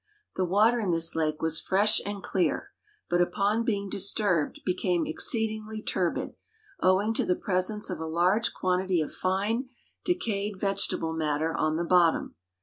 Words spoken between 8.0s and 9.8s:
large quantity of fine,